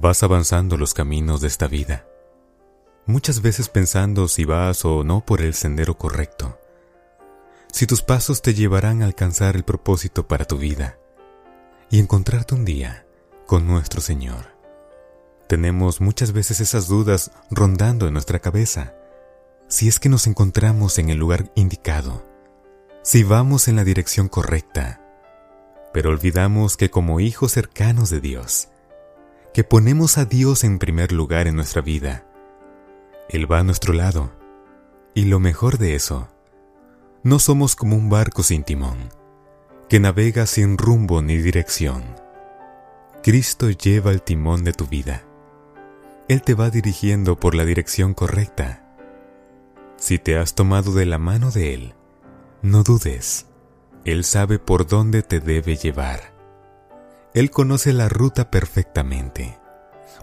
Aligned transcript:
Vas 0.00 0.22
avanzando 0.22 0.76
los 0.76 0.94
caminos 0.94 1.40
de 1.40 1.48
esta 1.48 1.66
vida, 1.66 2.06
muchas 3.06 3.42
veces 3.42 3.68
pensando 3.68 4.28
si 4.28 4.44
vas 4.44 4.84
o 4.84 5.02
no 5.02 5.26
por 5.26 5.42
el 5.42 5.54
sendero 5.54 5.98
correcto, 5.98 6.56
si 7.72 7.84
tus 7.84 8.02
pasos 8.02 8.40
te 8.40 8.54
llevarán 8.54 9.02
a 9.02 9.06
alcanzar 9.06 9.56
el 9.56 9.64
propósito 9.64 10.28
para 10.28 10.44
tu 10.44 10.56
vida 10.56 11.00
y 11.90 11.98
encontrarte 11.98 12.54
un 12.54 12.64
día 12.64 13.06
con 13.48 13.66
nuestro 13.66 14.00
Señor. 14.00 14.54
Tenemos 15.48 16.00
muchas 16.00 16.30
veces 16.30 16.60
esas 16.60 16.86
dudas 16.86 17.32
rondando 17.50 18.06
en 18.06 18.12
nuestra 18.12 18.38
cabeza, 18.38 18.94
si 19.66 19.88
es 19.88 19.98
que 19.98 20.08
nos 20.08 20.28
encontramos 20.28 21.00
en 21.00 21.08
el 21.08 21.18
lugar 21.18 21.50
indicado, 21.56 22.24
si 23.02 23.24
vamos 23.24 23.66
en 23.66 23.74
la 23.74 23.82
dirección 23.82 24.28
correcta, 24.28 25.00
pero 25.92 26.10
olvidamos 26.10 26.76
que 26.76 26.88
como 26.88 27.18
hijos 27.18 27.50
cercanos 27.50 28.10
de 28.10 28.20
Dios, 28.20 28.68
que 29.52 29.64
ponemos 29.64 30.18
a 30.18 30.24
Dios 30.24 30.64
en 30.64 30.78
primer 30.78 31.12
lugar 31.12 31.46
en 31.46 31.56
nuestra 31.56 31.82
vida. 31.82 32.24
Él 33.28 33.50
va 33.50 33.58
a 33.58 33.64
nuestro 33.64 33.92
lado. 33.92 34.30
Y 35.14 35.24
lo 35.24 35.40
mejor 35.40 35.78
de 35.78 35.94
eso, 35.94 36.28
no 37.24 37.38
somos 37.38 37.74
como 37.74 37.96
un 37.96 38.08
barco 38.08 38.42
sin 38.42 38.62
timón, 38.62 39.10
que 39.88 39.98
navega 39.98 40.46
sin 40.46 40.78
rumbo 40.78 41.22
ni 41.22 41.36
dirección. 41.36 42.04
Cristo 43.22 43.70
lleva 43.70 44.12
el 44.12 44.22
timón 44.22 44.62
de 44.62 44.72
tu 44.72 44.86
vida. 44.86 45.24
Él 46.28 46.42
te 46.42 46.54
va 46.54 46.70
dirigiendo 46.70 47.36
por 47.40 47.54
la 47.54 47.64
dirección 47.64 48.14
correcta. 48.14 48.94
Si 49.96 50.18
te 50.18 50.38
has 50.38 50.54
tomado 50.54 50.92
de 50.92 51.06
la 51.06 51.18
mano 51.18 51.50
de 51.50 51.74
Él, 51.74 51.94
no 52.62 52.84
dudes. 52.84 53.46
Él 54.04 54.24
sabe 54.24 54.58
por 54.58 54.86
dónde 54.86 55.22
te 55.22 55.40
debe 55.40 55.76
llevar. 55.76 56.37
Él 57.38 57.52
conoce 57.52 57.92
la 57.92 58.08
ruta 58.08 58.50
perfectamente, 58.50 59.60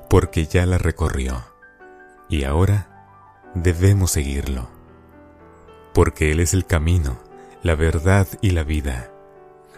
porque 0.09 0.47
ya 0.47 0.65
la 0.65 0.77
recorrió, 0.77 1.45
y 2.27 2.43
ahora 2.43 3.07
debemos 3.53 4.11
seguirlo, 4.11 4.69
porque 5.93 6.33
Él 6.33 6.41
es 6.41 6.53
el 6.53 6.65
camino, 6.65 7.17
la 7.63 7.75
verdad 7.75 8.27
y 8.41 8.49
la 8.49 8.63
vida. 8.63 9.13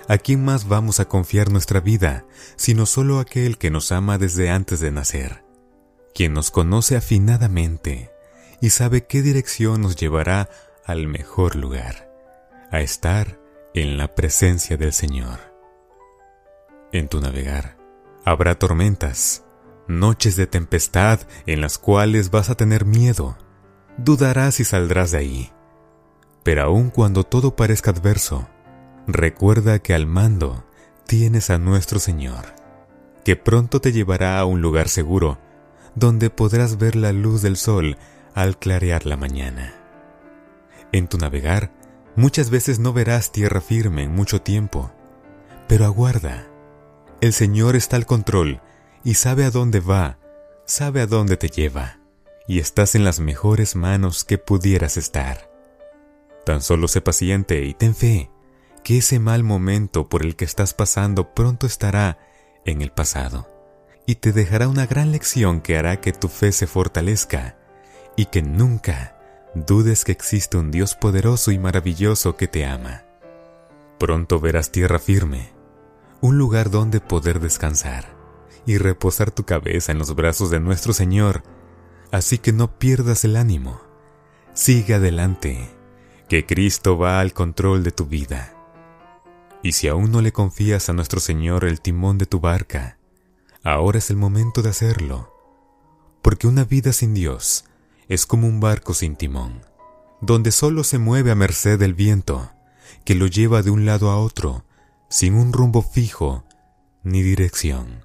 ¿A 0.08 0.18
quién 0.18 0.44
más 0.44 0.68
vamos 0.68 1.00
a 1.00 1.06
confiar 1.06 1.52
nuestra 1.52 1.80
vida, 1.80 2.26
sino 2.56 2.88
solo 2.88 3.20
aquel 3.20 3.60
que 3.60 3.70
nos 3.70 3.92
ama 3.92 4.18
desde 4.18 4.50
antes 4.50 4.80
de 4.80 4.90
nacer, 4.90 5.44
quien 6.16 6.34
nos 6.34 6.50
conoce 6.50 6.96
afinadamente 6.96 8.10
y 8.62 8.72
sabe 8.72 9.06
qué 9.06 9.22
dirección 9.22 9.82
nos 9.82 9.96
llevará 9.96 10.50
al 10.86 11.06
mejor 11.06 11.56
lugar, 11.56 12.12
a 12.72 12.82
estar 12.82 13.40
en 13.76 13.96
la 13.96 14.16
presencia 14.16 14.76
del 14.76 14.92
Señor? 14.92 15.47
En 16.92 17.10
tu 17.10 17.20
navegar 17.20 17.78
habrá 18.24 18.56
tormentas, 18.56 19.44
noches 19.88 20.36
de 20.36 20.48
tempestad 20.48 21.22
en 21.46 21.62
las 21.62 21.78
cuales 21.78 22.32
vas 22.32 22.50
a 22.50 22.56
tener 22.56 22.86
miedo. 22.86 23.38
Dudarás 23.98 24.56
si 24.56 24.64
saldrás 24.64 25.12
de 25.12 25.18
ahí. 25.18 25.52
Pero 26.44 26.64
aun 26.64 26.90
cuando 26.90 27.24
todo 27.24 27.56
parezca 27.56 27.92
adverso, 27.92 28.48
recuerda 29.06 29.80
que 29.80 29.94
al 29.94 30.08
mando 30.08 30.66
tienes 31.06 31.50
a 31.50 31.58
nuestro 31.58 32.00
Señor, 32.00 32.56
que 33.26 33.36
pronto 33.36 33.82
te 33.82 33.92
llevará 33.92 34.40
a 34.40 34.46
un 34.46 34.62
lugar 34.62 34.88
seguro, 34.88 35.40
donde 35.96 36.30
podrás 36.30 36.78
ver 36.78 36.96
la 36.96 37.12
luz 37.12 37.42
del 37.42 37.58
sol 37.58 37.98
al 38.34 38.58
clarear 38.60 39.06
la 39.06 39.18
mañana. 39.18 39.74
En 40.94 41.08
tu 41.08 41.18
navegar, 41.18 41.72
muchas 42.16 42.50
veces 42.50 42.80
no 42.80 42.94
verás 42.94 43.32
tierra 43.32 43.60
firme 43.60 44.04
en 44.04 44.16
mucho 44.16 44.42
tiempo, 44.42 44.92
pero 45.68 45.86
aguarda 45.86 46.48
el 47.22 47.34
Señor 47.34 47.76
está 47.76 47.96
al 47.96 48.06
control 48.06 48.62
y 49.04 49.16
sabe 49.16 49.46
a 49.46 49.52
dónde 49.52 49.80
va, 49.80 50.20
sabe 50.66 51.02
a 51.02 51.08
dónde 51.08 51.38
te 51.38 51.50
lleva, 51.50 52.00
y 52.48 52.60
estás 52.60 52.96
en 52.96 53.04
las 53.04 53.20
mejores 53.20 53.76
manos 53.76 54.24
que 54.24 54.38
pudieras 54.38 54.98
estar. 54.98 55.50
Tan 56.46 56.62
solo 56.62 56.88
sé 56.88 57.02
paciente 57.02 57.64
y 57.64 57.74
ten 57.74 57.96
fe, 57.96 58.30
que 58.84 59.00
ese 59.00 59.20
mal 59.20 59.44
momento 59.44 60.08
por 60.10 60.26
el 60.26 60.36
que 60.36 60.46
estás 60.46 60.74
pasando 60.74 61.34
pronto 61.34 61.66
estará 61.68 62.20
en 62.66 62.82
el 62.82 62.92
pasado, 62.92 63.48
y 64.06 64.16
te 64.16 64.32
dejará 64.32 64.68
una 64.68 64.86
gran 64.86 65.12
lección 65.12 65.62
que 65.62 65.78
hará 65.78 66.00
que 66.00 66.14
tu 66.14 66.28
fe 66.28 66.52
se 66.52 66.68
fortalezca, 66.68 67.58
y 68.16 68.26
que 68.26 68.42
nunca 68.42 69.18
dudes 69.56 70.06
que 70.06 70.12
existe 70.12 70.58
un 70.58 70.72
Dios 70.72 70.96
poderoso 70.96 71.52
y 71.52 71.58
maravilloso 71.58 72.36
que 72.36 72.48
te 72.48 72.66
ama. 72.66 73.04
Pronto 73.98 74.40
verás 74.40 74.72
tierra 74.72 75.00
firme, 75.00 75.57
un 76.22 76.38
lugar 76.38 76.72
donde 76.72 77.00
poder 77.00 77.40
descansar 77.40 78.16
y 78.66 78.78
reposar 78.78 79.32
tu 79.32 79.44
cabeza 79.44 79.92
en 79.92 80.00
los 80.00 80.16
brazos 80.16 80.50
de 80.50 80.60
nuestro 80.60 80.94
Señor, 80.94 81.44
así 82.12 82.38
que 82.38 82.52
no 82.52 82.78
pierdas 82.80 83.24
el 83.24 83.36
ánimo. 83.36 83.82
Sigue 84.54 84.96
adelante, 84.96 85.70
que 86.28 86.46
Cristo 86.46 86.98
va 86.98 87.20
al 87.20 87.34
control 87.34 87.84
de 87.84 87.92
tu 87.92 88.06
vida. 88.06 88.54
Y 89.64 89.74
si 89.74 89.88
aún 89.88 90.12
no 90.12 90.22
le 90.22 90.32
confías 90.32 90.90
a 90.90 90.94
nuestro 90.94 91.20
Señor 91.20 91.66
el 91.66 91.82
timón 91.82 92.18
de 92.18 92.26
tu 92.26 92.40
barca, 92.40 92.98
ahora 93.64 94.00
es 94.00 94.10
el 94.10 94.18
momento 94.18 94.62
de 94.62 94.70
hacerlo, 94.70 95.34
porque 96.22 96.48
una 96.48 96.64
vida 96.64 96.94
sin 96.94 97.14
Dios 97.14 97.66
es 98.08 98.26
como 98.26 98.48
un 98.48 98.60
barco 98.60 98.94
sin 98.94 99.16
timón, 99.16 99.62
donde 100.22 100.52
solo 100.52 100.84
se 100.84 100.98
mueve 100.98 101.32
a 101.32 101.36
merced 101.36 101.80
del 101.80 101.94
viento, 101.94 102.52
que 103.06 103.16
lo 103.16 103.28
lleva 103.28 103.62
de 103.62 103.70
un 103.70 103.86
lado 103.86 104.10
a 104.10 104.18
otro, 104.18 104.66
sin 105.10 105.36
un 105.36 105.54
rumbo 105.54 105.82
fijo 105.82 106.44
ni 107.04 107.22
dirección. 107.22 108.04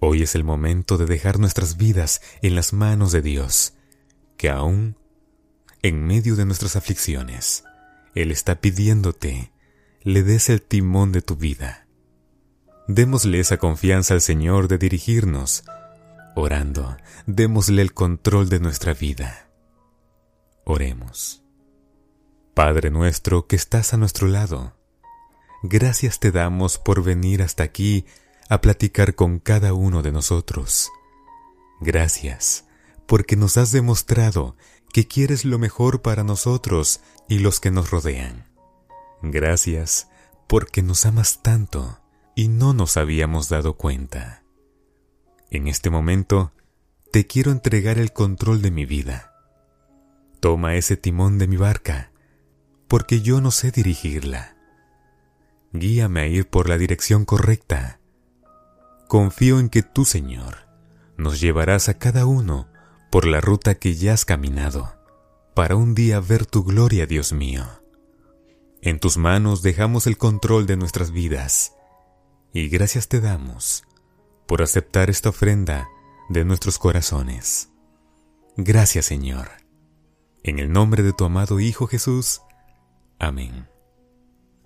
Hoy 0.00 0.22
es 0.22 0.34
el 0.34 0.44
momento 0.44 0.98
de 0.98 1.06
dejar 1.06 1.38
nuestras 1.38 1.76
vidas 1.76 2.20
en 2.42 2.54
las 2.54 2.72
manos 2.72 3.12
de 3.12 3.22
Dios, 3.22 3.74
que 4.36 4.50
aún, 4.50 4.96
en 5.82 6.04
medio 6.04 6.36
de 6.36 6.44
nuestras 6.44 6.76
aflicciones, 6.76 7.64
Él 8.14 8.30
está 8.30 8.60
pidiéndote, 8.60 9.52
le 10.02 10.22
des 10.22 10.50
el 10.50 10.60
timón 10.60 11.12
de 11.12 11.22
tu 11.22 11.36
vida. 11.36 11.86
Démosle 12.86 13.40
esa 13.40 13.56
confianza 13.56 14.12
al 14.12 14.20
Señor 14.20 14.68
de 14.68 14.76
dirigirnos, 14.76 15.64
orando, 16.34 16.96
démosle 17.26 17.80
el 17.80 17.94
control 17.94 18.50
de 18.50 18.60
nuestra 18.60 18.92
vida. 18.92 19.48
Oremos. 20.64 21.42
Padre 22.52 22.90
nuestro 22.90 23.46
que 23.46 23.56
estás 23.56 23.94
a 23.94 23.96
nuestro 23.96 24.28
lado, 24.28 24.74
gracias 25.66 26.20
te 26.20 26.30
damos 26.30 26.76
por 26.76 27.02
venir 27.02 27.42
hasta 27.42 27.62
aquí 27.62 28.04
a 28.50 28.60
platicar 28.60 29.14
con 29.14 29.38
cada 29.38 29.72
uno 29.72 30.02
de 30.02 30.12
nosotros. 30.12 30.90
Gracias, 31.80 32.66
porque 33.06 33.34
nos 33.34 33.56
has 33.56 33.72
demostrado 33.72 34.56
que 34.92 35.08
quieres 35.08 35.46
lo 35.46 35.58
mejor 35.58 36.02
para 36.02 36.22
nosotros 36.22 37.00
y 37.30 37.38
los 37.38 37.60
que 37.60 37.70
nos 37.70 37.90
rodean. 37.90 38.46
Gracias, 39.22 40.08
porque 40.48 40.82
nos 40.82 41.06
amas 41.06 41.40
tanto 41.40 41.98
y 42.36 42.48
no 42.48 42.74
nos 42.74 42.98
habíamos 42.98 43.48
dado 43.48 43.78
cuenta. 43.78 44.42
En 45.50 45.66
este 45.66 45.88
momento, 45.88 46.52
te 47.10 47.26
quiero 47.26 47.52
entregar 47.52 47.96
el 47.98 48.12
control 48.12 48.60
de 48.60 48.70
mi 48.70 48.84
vida. 48.84 49.32
Toma 50.40 50.74
ese 50.74 50.98
timón 50.98 51.38
de 51.38 51.46
mi 51.48 51.56
barca, 51.56 52.12
porque 52.86 53.22
yo 53.22 53.40
no 53.40 53.50
sé 53.50 53.70
dirigirla 53.70 54.53
guíame 55.74 56.20
a 56.20 56.26
ir 56.26 56.48
por 56.48 56.68
la 56.68 56.78
dirección 56.78 57.24
correcta. 57.24 58.00
Confío 59.08 59.58
en 59.58 59.68
que 59.68 59.82
tú, 59.82 60.04
Señor, 60.04 60.68
nos 61.18 61.40
llevarás 61.40 61.88
a 61.88 61.98
cada 61.98 62.24
uno 62.24 62.68
por 63.10 63.26
la 63.26 63.40
ruta 63.40 63.74
que 63.74 63.94
ya 63.94 64.14
has 64.14 64.24
caminado, 64.24 64.94
para 65.54 65.76
un 65.76 65.94
día 65.94 66.20
ver 66.20 66.46
tu 66.46 66.64
gloria, 66.64 67.06
Dios 67.06 67.32
mío. 67.32 67.64
En 68.80 68.98
tus 68.98 69.16
manos 69.16 69.62
dejamos 69.62 70.06
el 70.06 70.16
control 70.16 70.66
de 70.66 70.76
nuestras 70.76 71.10
vidas, 71.10 71.74
y 72.52 72.68
gracias 72.68 73.08
te 73.08 73.20
damos 73.20 73.84
por 74.46 74.62
aceptar 74.62 75.10
esta 75.10 75.30
ofrenda 75.30 75.88
de 76.28 76.44
nuestros 76.44 76.78
corazones. 76.78 77.70
Gracias, 78.56 79.06
Señor. 79.06 79.50
En 80.44 80.58
el 80.58 80.70
nombre 80.70 81.02
de 81.02 81.12
tu 81.12 81.24
amado 81.24 81.58
Hijo 81.58 81.86
Jesús. 81.86 82.42
Amén. 83.18 83.73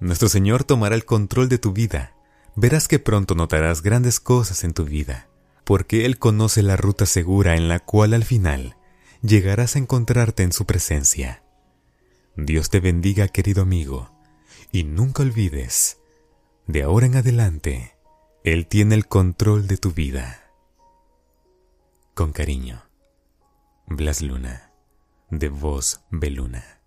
Nuestro 0.01 0.29
Señor 0.29 0.65
tomará 0.65 0.95
el 0.95 1.05
control 1.05 1.49
de 1.49 1.59
tu 1.59 1.73
vida. 1.73 2.15
Verás 2.55 2.89
que 2.89 2.99
pronto 2.99 3.35
notarás 3.35 3.83
grandes 3.83 4.21
cosas 4.21 4.65
en 4.65 4.75
tu 4.75 4.85
vida, 4.85 5.29
porque 5.65 6.05
Él 6.07 6.19
conoce 6.19 6.63
la 6.63 6.77
ruta 6.77 7.07
segura 7.07 7.57
en 7.57 7.69
la 7.69 7.81
cual 7.81 8.15
al 8.15 8.25
final 8.25 8.77
llegarás 9.23 9.77
a 9.77 9.79
encontrarte 9.79 10.43
en 10.43 10.53
su 10.53 10.67
presencia. 10.67 11.43
Dios 12.37 12.71
te 12.71 12.81
bendiga, 12.81 13.29
querido 13.29 13.63
amigo, 13.63 14.11
y 14.71 14.85
nunca 14.85 15.23
olvides, 15.23 15.99
de 16.67 16.83
ahora 16.83 17.07
en 17.07 17.17
adelante, 17.17 17.97
Él 18.45 18.67
tiene 18.67 18.95
el 18.95 19.07
control 19.07 19.67
de 19.67 19.77
tu 19.77 19.93
vida. 19.93 20.53
Con 22.15 22.33
cariño, 22.33 22.83
Blas 23.87 24.23
Luna, 24.23 24.73
de 25.31 25.49
Voz 25.49 26.01
Beluna. 26.11 26.78